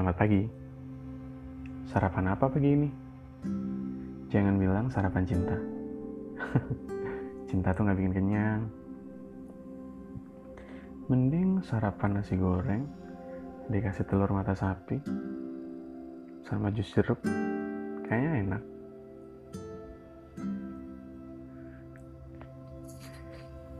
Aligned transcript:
Selamat 0.00 0.16
pagi. 0.16 0.48
Sarapan 1.84 2.32
apa 2.32 2.48
pagi 2.48 2.72
ini? 2.72 2.88
Jangan 4.32 4.56
bilang 4.56 4.88
sarapan 4.88 5.28
cinta. 5.28 5.52
cinta 7.52 7.76
tuh 7.76 7.84
gak 7.84 8.00
bikin 8.00 8.16
kenyang. 8.16 8.64
Mending 11.04 11.60
sarapan 11.60 12.16
nasi 12.16 12.32
goreng, 12.40 12.88
dikasih 13.68 14.08
telur 14.08 14.32
mata 14.32 14.56
sapi, 14.56 15.04
sama 16.48 16.72
jus 16.72 16.88
jeruk. 16.96 17.20
Kayaknya 18.08 18.56
enak. 18.56 18.62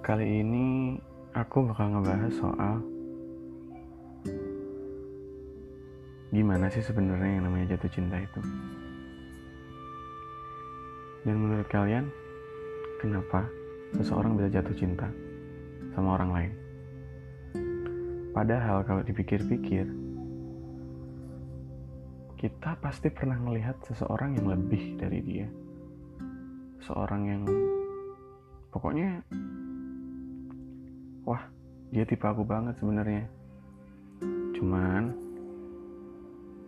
Kali 0.04 0.26
ini 0.28 1.00
aku 1.32 1.64
bakal 1.64 1.96
ngebahas 1.96 2.34
soal 2.36 2.99
gimana 6.30 6.70
sih 6.70 6.82
sebenarnya 6.82 7.38
yang 7.38 7.44
namanya 7.50 7.74
jatuh 7.74 7.90
cinta 7.90 8.16
itu? 8.18 8.40
Dan 11.26 11.36
menurut 11.36 11.68
kalian 11.68 12.06
kenapa 13.02 13.44
seseorang 13.98 14.38
bisa 14.38 14.48
jatuh 14.48 14.74
cinta 14.78 15.10
sama 15.92 16.16
orang 16.16 16.30
lain? 16.30 16.52
Padahal 18.30 18.86
kalau 18.86 19.02
dipikir-pikir 19.02 19.90
kita 22.40 22.72
pasti 22.80 23.12
pernah 23.12 23.36
melihat 23.36 23.76
seseorang 23.84 24.38
yang 24.38 24.48
lebih 24.48 24.96
dari 24.96 25.20
dia. 25.20 25.48
Seorang 26.80 27.22
yang 27.28 27.42
pokoknya 28.72 29.20
wah 31.28 31.42
dia 31.92 32.06
tipe 32.08 32.24
aku 32.24 32.46
banget 32.46 32.80
sebenarnya. 32.80 33.28
Cuman 34.56 35.29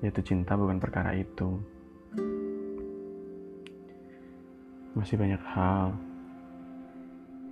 Jatuh 0.02 0.24
cinta 0.26 0.58
bukan 0.58 0.82
perkara 0.82 1.14
itu. 1.14 1.62
Masih 4.98 5.14
banyak 5.14 5.38
hal 5.54 5.94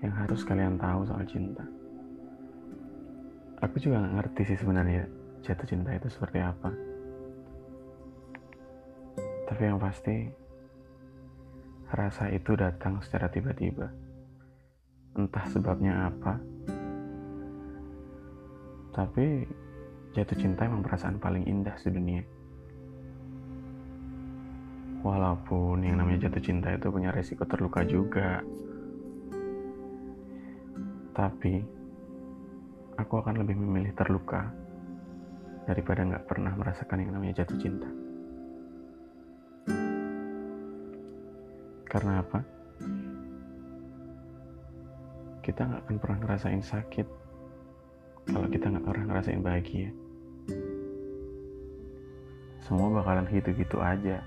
yang 0.02 0.10
harus 0.18 0.42
kalian 0.42 0.74
tahu 0.74 1.06
soal 1.06 1.22
cinta. 1.30 1.62
Aku 3.62 3.78
juga 3.78 4.02
gak 4.02 4.14
ngerti 4.18 4.42
sih 4.50 4.58
sebenarnya 4.58 5.06
jatuh 5.46 5.62
cinta 5.62 5.94
itu 5.94 6.10
seperti 6.10 6.42
apa. 6.42 6.74
Tapi 9.46 9.62
yang 9.62 9.78
pasti, 9.78 10.26
rasa 11.94 12.34
itu 12.34 12.58
datang 12.58 12.98
secara 12.98 13.30
tiba-tiba. 13.30 13.86
Entah 15.14 15.46
sebabnya 15.54 16.10
apa, 16.10 16.38
tapi 18.90 19.46
jatuh 20.14 20.38
cinta 20.38 20.66
emang 20.66 20.82
perasaan 20.82 21.22
paling 21.22 21.46
indah 21.46 21.78
sedunia. 21.78 22.39
Walaupun 25.00 25.80
yang 25.80 25.96
namanya 25.96 26.28
jatuh 26.28 26.44
cinta 26.44 26.76
itu 26.76 26.92
punya 26.92 27.08
resiko 27.08 27.48
terluka 27.48 27.80
juga. 27.88 28.44
Tapi, 31.16 31.64
aku 33.00 33.14
akan 33.16 33.40
lebih 33.40 33.56
memilih 33.56 33.96
terluka 33.96 34.52
daripada 35.64 36.04
nggak 36.04 36.28
pernah 36.28 36.52
merasakan 36.52 37.00
yang 37.00 37.16
namanya 37.16 37.40
jatuh 37.40 37.56
cinta. 37.56 37.88
Karena 41.88 42.20
apa? 42.20 42.38
Kita 45.40 45.64
nggak 45.64 45.80
akan 45.88 45.96
pernah 45.96 46.18
ngerasain 46.28 46.60
sakit 46.62 47.06
kalau 48.28 48.46
kita 48.52 48.68
nggak 48.68 48.84
pernah 48.84 49.04
ngerasain 49.08 49.40
bahagia. 49.40 49.90
Semua 52.68 53.00
bakalan 53.00 53.26
gitu-gitu 53.32 53.80
aja 53.80 54.22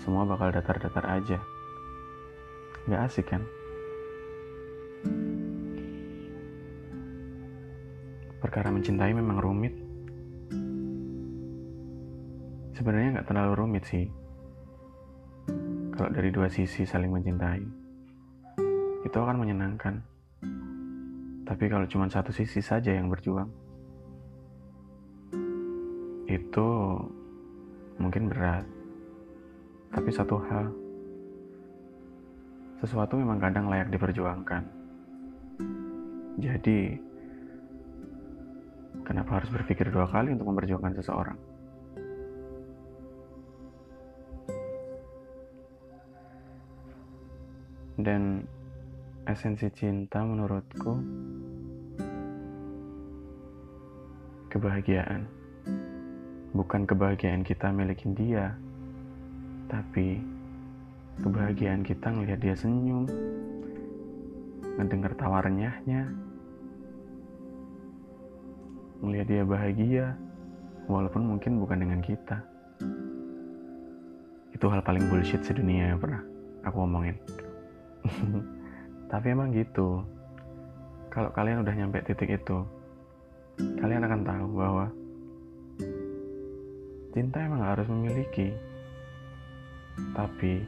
semua 0.00 0.24
bakal 0.24 0.48
datar-datar 0.54 1.04
aja. 1.04 1.38
Gak 2.88 3.02
asik 3.04 3.28
kan? 3.28 3.44
Perkara 8.38 8.70
mencintai 8.70 9.12
memang 9.12 9.42
rumit. 9.42 9.74
Sebenarnya 12.72 13.18
nggak 13.18 13.28
terlalu 13.28 13.52
rumit 13.58 13.84
sih. 13.84 14.06
Kalau 15.92 16.14
dari 16.14 16.30
dua 16.30 16.46
sisi 16.46 16.86
saling 16.86 17.10
mencintai, 17.10 17.62
itu 19.02 19.16
akan 19.18 19.36
menyenangkan. 19.42 19.98
Tapi 21.42 21.64
kalau 21.66 21.90
cuma 21.90 22.06
satu 22.06 22.30
sisi 22.30 22.62
saja 22.62 22.94
yang 22.94 23.10
berjuang, 23.10 23.50
itu 26.30 26.68
mungkin 27.98 28.30
berat. 28.30 28.77
Tapi 29.88 30.10
satu 30.12 30.36
hal, 30.46 30.66
sesuatu 32.78 33.18
memang 33.18 33.40
kadang 33.42 33.66
layak 33.66 33.90
diperjuangkan. 33.90 34.62
Jadi, 36.38 36.94
kenapa 39.02 39.42
harus 39.42 39.50
berpikir 39.50 39.90
dua 39.90 40.06
kali 40.06 40.30
untuk 40.36 40.54
memperjuangkan 40.54 40.94
seseorang? 41.02 41.38
Dan 47.98 48.46
esensi 49.26 49.66
cinta 49.74 50.22
menurutku 50.22 50.94
kebahagiaan. 54.48 55.26
Bukan 56.54 56.86
kebahagiaan 56.86 57.42
kita 57.42 57.74
milikin 57.74 58.14
dia, 58.14 58.54
tapi 59.68 60.18
kebahagiaan 61.20 61.84
kita 61.84 62.08
ngelihat 62.08 62.40
dia 62.40 62.56
senyum, 62.56 63.04
ngedengar 64.80 65.12
tawa 65.20 65.44
renyahnya, 65.44 66.08
ngelihat 69.04 69.26
dia 69.28 69.42
bahagia, 69.44 70.06
walaupun 70.88 71.22
mungkin 71.36 71.60
bukan 71.60 71.78
dengan 71.84 72.00
kita. 72.00 72.40
Itu 74.56 74.66
hal 74.72 74.82
paling 74.82 75.06
bullshit 75.12 75.44
sedunia 75.44 75.94
yang 75.94 76.00
pernah 76.00 76.24
aku 76.64 76.82
omongin. 76.82 77.14
Tapi 79.12 79.26
emang 79.30 79.52
gitu. 79.52 80.02
Kalau 81.12 81.30
kalian 81.32 81.62
udah 81.62 81.74
nyampe 81.76 82.04
titik 82.04 82.40
itu, 82.40 82.64
kalian 83.80 84.04
akan 84.04 84.20
tahu 84.24 84.46
bahwa 84.54 84.86
cinta 87.12 87.42
emang 87.42 87.64
harus 87.64 87.88
memiliki 87.88 88.52
tapi 90.12 90.62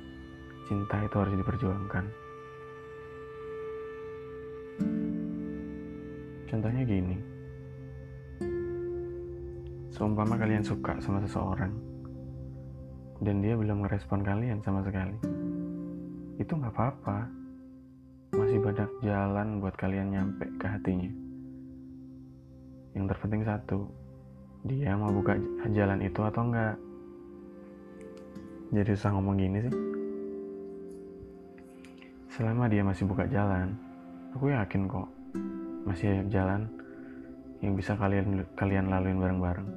cinta 0.70 1.02
itu 1.02 1.16
harus 1.18 1.34
diperjuangkan. 1.34 2.04
Contohnya 6.50 6.82
gini. 6.82 7.16
Seumpama 9.94 10.34
kalian 10.34 10.64
suka 10.66 10.98
sama 10.98 11.22
seseorang 11.22 11.70
dan 13.20 13.44
dia 13.44 13.54
belum 13.54 13.84
merespon 13.84 14.24
kalian 14.24 14.58
sama 14.64 14.80
sekali. 14.82 15.14
Itu 16.41 16.56
nggak 16.56 16.72
apa-apa. 16.72 17.18
Masih 18.34 18.62
banyak 18.62 18.91
jalan 19.04 19.60
buat 19.60 19.74
kalian 19.76 20.14
nyampe 20.14 20.47
ke 20.56 20.66
hatinya. 20.66 21.10
Yang 22.97 23.04
terpenting 23.14 23.42
satu, 23.44 23.86
dia 24.66 24.97
mau 24.97 25.12
buka 25.12 25.36
jalan 25.70 26.00
itu 26.02 26.20
atau 26.22 26.42
enggak 26.47 26.74
jadi 28.70 28.94
susah 28.94 29.10
ngomong 29.14 29.36
gini 29.38 29.58
sih. 29.66 29.75
Selama 32.31 32.70
dia 32.70 32.86
masih 32.86 33.04
buka 33.04 33.26
jalan 33.26 33.75
aku 34.31 34.54
yakin 34.54 34.86
kok 34.86 35.10
masih 35.83 36.06
ada 36.15 36.24
jalan 36.30 36.71
yang 37.60 37.74
bisa 37.74 37.98
kalian 37.98 38.47
kalian 38.54 38.86
laluin 38.89 39.18
bareng-bareng. 39.18 39.68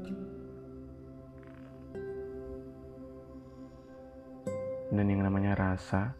Dan 4.94 5.06
yang 5.09 5.25
namanya 5.25 5.57
rasa 5.57 6.13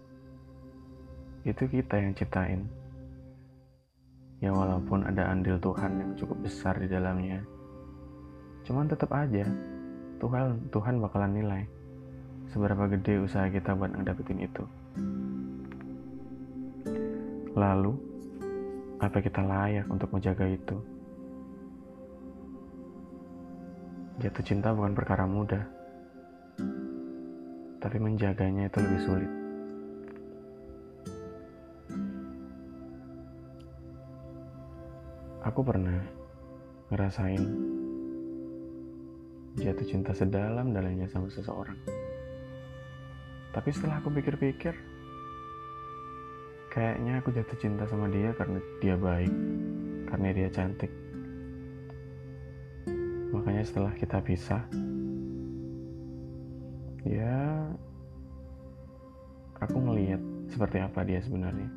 itu 1.46 1.70
kita 1.70 2.02
yang 2.02 2.18
ciptain. 2.18 2.66
Ya 4.42 4.52
walaupun 4.52 5.08
ada 5.08 5.30
andil 5.30 5.62
Tuhan 5.62 6.02
yang 6.02 6.12
cukup 6.20 6.42
besar 6.44 6.76
di 6.76 6.92
dalamnya 6.92 7.46
cuman 8.64 8.88
tetap 8.88 9.12
aja 9.12 9.44
Tuhan 10.24 10.72
Tuhan 10.72 10.96
bakalan 11.04 11.36
nilai 11.36 11.64
seberapa 12.54 12.86
gede 12.86 13.18
usaha 13.18 13.50
kita 13.50 13.74
buat 13.74 13.90
ngedapetin 13.98 14.46
itu. 14.46 14.62
Lalu, 17.58 17.98
apa 19.02 19.18
kita 19.18 19.42
layak 19.42 19.90
untuk 19.90 20.14
menjaga 20.14 20.46
itu? 20.46 20.78
Jatuh 24.22 24.46
cinta 24.46 24.70
bukan 24.70 24.94
perkara 24.94 25.26
mudah, 25.26 25.66
tapi 27.82 27.98
menjaganya 27.98 28.70
itu 28.70 28.78
lebih 28.86 29.02
sulit. 29.02 29.32
Aku 35.42 35.66
pernah 35.66 35.98
ngerasain 36.94 37.42
jatuh 39.58 39.86
cinta 39.90 40.14
sedalam-dalamnya 40.14 41.10
sama 41.10 41.26
seseorang. 41.34 42.13
Tapi 43.54 43.70
setelah 43.70 44.02
aku 44.02 44.10
pikir-pikir, 44.10 44.74
kayaknya 46.74 47.22
aku 47.22 47.30
jatuh 47.30 47.58
cinta 47.62 47.86
sama 47.86 48.10
dia 48.10 48.34
karena 48.34 48.58
dia 48.82 48.98
baik, 48.98 49.30
karena 50.10 50.28
dia 50.34 50.50
cantik. 50.50 50.90
Makanya 53.30 53.62
setelah 53.62 53.94
kita 53.94 54.18
pisah, 54.26 54.66
ya 57.06 57.70
aku 59.62 59.78
ngeliat 59.78 60.22
seperti 60.50 60.82
apa 60.82 61.06
dia 61.06 61.22
sebenarnya. 61.22 61.70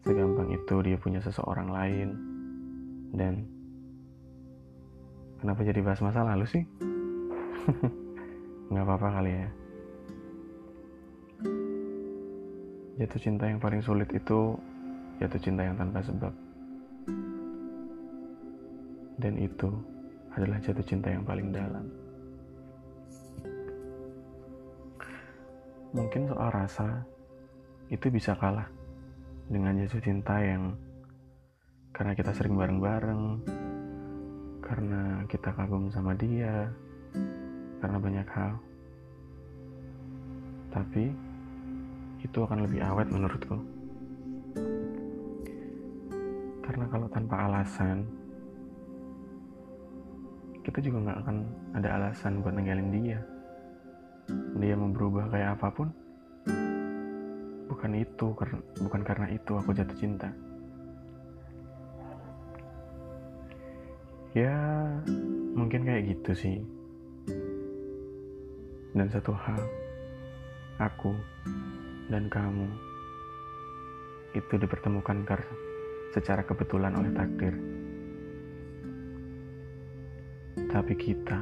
Segampang 0.00 0.48
itu 0.48 0.80
dia 0.80 0.96
punya 0.96 1.20
seseorang 1.20 1.68
lain 1.68 2.08
dan 3.12 3.44
kenapa 5.44 5.60
jadi 5.60 5.84
bahas 5.84 6.00
masa 6.00 6.24
lalu 6.24 6.48
sih? 6.48 6.64
Nggak 8.72 8.84
apa-apa 8.88 9.08
kali 9.20 9.32
ya. 9.44 9.59
Jatuh 12.98 13.20
cinta 13.20 13.44
yang 13.46 13.62
paling 13.62 13.78
sulit 13.84 14.10
itu 14.10 14.58
jatuh 15.20 15.40
cinta 15.40 15.62
yang 15.62 15.76
tanpa 15.76 16.00
sebab. 16.02 16.32
Dan 19.20 19.36
itu 19.36 19.70
adalah 20.32 20.58
jatuh 20.58 20.82
cinta 20.82 21.12
yang 21.12 21.22
paling 21.22 21.52
dalam. 21.52 21.84
Mungkin 25.90 26.30
soal 26.30 26.50
rasa 26.54 27.02
itu 27.90 28.06
bisa 28.08 28.32
kalah 28.38 28.66
dengan 29.50 29.74
jatuh 29.82 30.02
cinta 30.02 30.38
yang 30.38 30.72
karena 31.90 32.14
kita 32.14 32.30
sering 32.32 32.54
bareng-bareng, 32.54 33.22
karena 34.62 35.26
kita 35.26 35.50
kagum 35.52 35.90
sama 35.90 36.14
dia, 36.14 36.70
karena 37.82 37.98
banyak 37.98 38.28
hal. 38.30 38.54
Tapi 40.70 41.29
itu 42.20 42.38
akan 42.44 42.68
lebih 42.68 42.80
awet 42.84 43.08
menurutku. 43.08 43.56
Karena 46.60 46.84
kalau 46.86 47.08
tanpa 47.10 47.50
alasan, 47.50 48.06
kita 50.62 50.78
juga 50.84 51.08
nggak 51.08 51.18
akan 51.24 51.36
ada 51.74 51.88
alasan 51.98 52.44
buat 52.44 52.54
ninggalin 52.54 52.92
dia. 52.92 53.18
Dia 54.60 54.78
mau 54.78 54.92
berubah 54.92 55.26
kayak 55.32 55.58
apa 55.58 55.68
pun, 55.72 55.88
bukan 57.66 57.92
itu, 57.96 58.26
bukan 58.78 59.02
karena 59.02 59.26
itu 59.34 59.52
aku 59.56 59.74
jatuh 59.74 59.98
cinta. 59.98 60.30
Ya, 64.30 64.54
mungkin 65.58 65.82
kayak 65.82 66.06
gitu 66.06 66.30
sih. 66.38 66.56
Dan 68.94 69.10
satu 69.10 69.34
hal, 69.34 69.58
aku 70.78 71.10
dan 72.10 72.26
kamu 72.26 72.66
itu 74.34 74.54
dipertemukan 74.58 75.22
secara 76.10 76.42
kebetulan 76.42 76.90
oleh 76.98 77.10
takdir. 77.14 77.54
Tapi 80.70 80.94
kita 80.98 81.38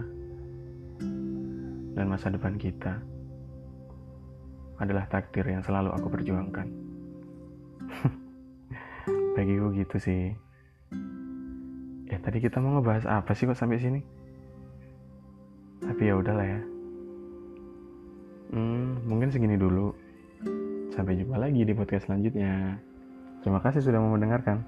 dan 1.97 2.05
masa 2.07 2.29
depan 2.29 2.61
kita 2.61 3.01
adalah 4.79 5.09
takdir 5.09 5.43
yang 5.49 5.65
selalu 5.65 5.91
aku 5.91 6.07
perjuangkan. 6.13 6.69
Bagiku 9.35 9.73
gitu 9.75 9.97
sih. 9.99 10.37
Ya 12.09 12.17
tadi 12.21 12.41
kita 12.41 12.61
mau 12.61 12.79
ngebahas 12.79 13.05
apa 13.09 13.33
sih 13.33 13.49
kok 13.49 13.59
sampai 13.59 13.81
sini? 13.81 14.01
Tapi 15.83 16.03
ya 16.09 16.15
udahlah 16.17 16.47
ya. 16.47 16.61
Hmm, 18.53 19.05
mungkin 19.05 19.29
segini 19.29 19.61
dulu. 19.61 20.08
Sampai 20.99 21.15
jumpa 21.15 21.39
lagi 21.39 21.63
di 21.63 21.71
podcast 21.79 22.11
selanjutnya. 22.11 22.75
Terima 23.47 23.63
kasih 23.63 23.87
sudah 23.87 24.03
mau 24.03 24.19
mendengarkan. 24.19 24.67